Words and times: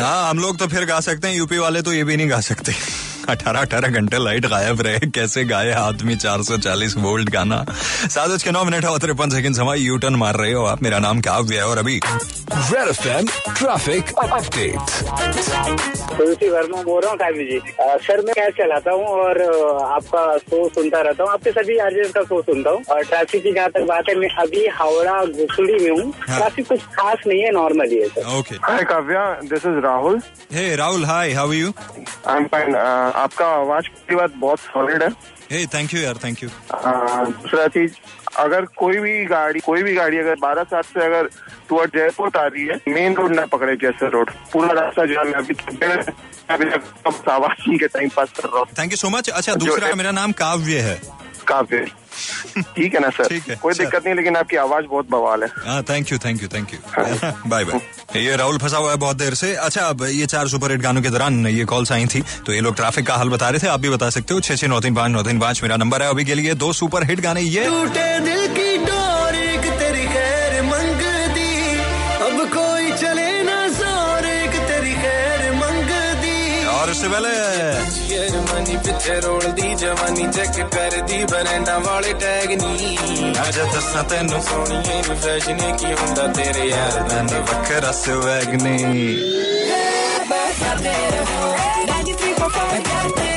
हाँ 0.00 0.30
हम 0.30 0.38
लोग 0.38 0.58
तो 0.58 0.66
फिर 0.66 0.84
गा 0.84 1.00
सकते 1.00 1.28
हैं, 1.28 1.34
यूपी 1.34 1.58
वाले 1.58 1.82
तो 1.82 1.92
ये 1.92 2.04
भी 2.04 2.16
नहीं 2.16 2.30
गा 2.30 2.40
सकते। 2.40 2.74
अठारह 3.28 3.60
अठारह 3.60 3.88
घंटे 3.90 4.18
लाइट 4.18 4.46
गायब 4.46 4.80
रहे। 4.80 4.98
कैसे 5.10 5.44
गाए 5.44 5.72
आदमी 5.72 6.16
440 6.16 6.96
वोल्ट 6.98 7.30
गाना? 7.30 7.64
सात 7.70 8.30
बज 8.30 8.42
के 8.42 8.50
नौ 8.50 8.64
मिनट 8.64 8.84
और 8.84 8.98
तिरपन 8.98 9.30
सेकंड 9.30 9.54
समय 9.56 9.80
यू 9.80 9.96
टर्न 9.98 10.14
मार 10.16 10.36
रहे 10.36 10.52
हो 10.52 10.64
आप। 10.66 10.82
मेरा 10.82 10.98
नाम 10.98 11.20
क्या 11.20 11.34
है 11.52 11.66
और 11.66 11.78
अभी 11.78 11.98
ट्रैफ़िक 12.50 14.10
अपडेट 14.18 14.78
तुलसी 16.10 16.48
वर्मा 16.50 16.82
बोल 16.82 17.00
रहा 17.02 17.10
हूँ 17.10 17.18
साहब 17.18 17.34
जी। 17.34 17.58
सर 18.06 18.20
मैं 18.24 18.34
कैब 18.34 18.52
चलाता 18.54 18.92
हूँ 18.92 19.04
और 19.06 19.40
आपका 19.82 20.22
शो 20.38 20.68
सुनता 20.74 21.00
रहता 21.00 21.24
हूँ। 21.24 21.32
आपके 21.32 21.50
सभी 21.50 21.76
आर्जेंट 21.78 22.12
का 22.14 22.22
शो 22.22 22.40
सुनता 22.42 22.70
हूँ। 22.70 22.82
और 22.90 23.02
ट्रैफ़िक 23.04 23.42
की 23.42 23.52
जहाँ 23.52 23.68
तक 23.70 23.86
बात 23.88 24.08
है 24.08 24.14
मैं 24.18 24.28
अभी 24.42 24.66
हावड़ा 24.78 25.24
घुसड़ी 25.24 25.78
में 25.84 25.90
हूँ। 25.90 26.12
हाँ। 26.20 26.38
ट्रैफ़िक 26.38 26.66
कुछ 26.68 26.80
खास 26.96 27.26
नहीं 27.26 27.40
है 27.42 27.50
नॉर्मल 27.52 27.90
ही 27.90 27.98
है 28.00 28.08
sir. 28.08 28.38
Okay 28.38 28.56
hi 28.64 28.84
Kavya. 28.90 29.24
This 29.44 29.66
is 29.66 29.80
Rahul 29.86 30.20
hey 30.52 30.74
Rahul 30.76 31.04
hi 31.04 31.32
how 31.32 31.52
you 31.52 31.72
I 32.28 32.36
am 32.36 32.44
fine 32.46 32.74
आपका 33.10 33.46
आवाज़ 33.54 33.88
की 34.08 34.14
बात 34.14 34.32
बहुत 34.36 34.58
सॉलिड 34.60 35.02
है। 35.02 35.10
थैंक 35.66 35.94
यू 35.94 36.00
यार 36.00 36.18
थैंक 36.24 36.42
यू 36.42 36.48
दूसरा 36.48 37.66
चीज़ 37.68 37.92
अगर 38.38 38.64
कोई 38.78 38.98
भी 39.00 39.24
गाड़ी 39.26 39.60
कोई 39.60 39.82
भी 39.82 39.94
गाड़ी 39.94 40.18
अगर 40.18 40.34
बारह 40.42 40.62
सात 40.64 40.84
से 40.84 41.04
अगर 41.04 41.28
टूअर्ड 41.68 41.96
जयपुर 41.96 42.36
आ 42.38 42.44
रही 42.46 42.66
है 42.66 42.80
मेन 42.88 43.14
रोड 43.14 43.34
ना 43.34 43.46
पकड़े 43.46 43.76
जैसे 43.76 44.08
रोड 44.10 44.30
पूरा 44.52 44.72
रास्ता 44.80 45.04
जो 45.06 45.18
है 45.18 45.24
मैं 45.24 45.34
अभी 45.34 45.54
तक 45.54 46.14
अभी 46.50 46.64
तक 46.64 47.28
आवाज़ 47.30 47.78
के 47.78 47.86
टाइम 47.88 48.08
पास 48.16 48.32
कर 48.36 48.48
रहा 48.48 48.58
हूँ। 48.58 48.66
थैंक 48.78 48.92
यू 48.92 48.96
सो 48.96 49.08
मच 49.10 49.30
अच्छा 49.30 49.54
दूसरा 49.54 49.94
मेरा 49.94 50.10
नाम 50.12 50.32
काव्य 50.40 50.78
है। 50.80 51.00
काफ़ी 51.48 51.78
ठीक 52.76 52.94
है 52.94 53.00
ना 53.00 53.08
सर 53.10 53.28
ठीक 53.28 53.48
है, 53.48 53.56
कोई 53.62 53.74
दिक्कत 53.74 54.04
नहीं 54.04 54.14
लेकिन 54.14 54.36
आपकी 54.36 54.56
आवाज़ 54.58 54.86
बहुत 54.86 55.10
बवाल 55.10 55.42
है। 55.42 55.48
हाँ 55.66 55.82
thank 55.90 56.12
you 56.12 56.18
thank 56.18 56.42
you 56.42 56.48
thank 56.48 56.74
you 56.74 56.78
bye 57.50 57.64
bye 57.64 58.22
ये 58.22 58.36
राहुल 58.36 58.58
फंसा 58.58 58.76
हुआ 58.76 58.90
है 58.90 58.96
बहुत 58.98 59.16
देर 59.16 59.34
से। 59.34 59.54
अच्छा 59.56 59.86
अब 59.86 60.02
ये 60.04 60.26
चार 60.26 60.48
सुपर 60.48 60.70
हिट 60.70 60.80
गानों 60.82 61.02
के 61.02 61.10
दौरान 61.10 61.46
ये 61.46 61.64
कॉल्स 61.64 61.92
आई 61.92 62.06
थी 62.14 62.22
तो 62.46 62.52
ये 62.52 62.60
लोग 62.60 62.76
ट्रैफ़िक 62.76 63.06
का 63.06 63.14
हाल 63.14 63.28
बता 63.28 63.48
रहे 63.48 63.60
थे 63.60 63.68
आप 63.68 63.80
भी 63.80 63.90
बता 63.90 64.10
सकते 64.10 64.34
हो। 64.34 64.40
छह 64.40 64.56
छह 64.56 64.68
नौ 64.68 64.80
तीन 64.80 64.94
पाँच 64.94 65.12
नौ 65.12 65.22
तीन 65.22 65.40
पाँच 65.40 65.62
मेरा 65.62 65.76
नंबर 65.76 66.02
है। 66.02 66.08
अभी 66.10 66.24
के 66.24 66.34
लिए 66.34 66.54
दो 66.56 66.72
सुपर 66.72 67.04
हिट 67.10 67.20
गाने 67.20 67.40
ये 67.40 67.64
टूटे 67.66 68.08
दिल 68.20 68.46
दी 76.90 76.96
और 76.96 76.96
इससे 76.96 77.08
पहले 77.08 77.30
जर्मनी 78.10 78.76
पिछे 78.82 79.14
रोल 79.22 79.44
दी 79.54 79.74
जवानी 79.78 80.26
चेक 80.34 80.56
कर 80.74 80.94
दी 81.06 81.18
बरेंडा 81.30 81.76
वाले 81.86 82.12
टैग 82.18 82.50
नी 82.62 83.30
आजा 83.46 83.64
दसा 83.70 84.02
तेनू 84.10 84.38
सोनिए 84.50 84.98
नु 85.06 85.14
फ़ैशन 85.22 85.62
की 85.78 85.90
हुंदा 86.02 86.26
तेरे 86.34 86.64
यार 86.70 86.98
दा 87.14 87.18
नी 87.30 87.38
वखरा 87.46 87.92
स्वैग 88.02 88.50
नी 88.66 88.76
93.5 91.90 93.29